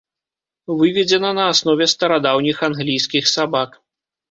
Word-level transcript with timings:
Выведзена 0.79 1.31
на 1.41 1.45
аснове 1.51 1.85
старадаўніх 1.95 2.65
англійскіх 2.71 3.31
сабак. 3.37 3.81